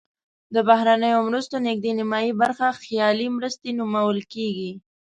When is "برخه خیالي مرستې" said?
2.41-3.69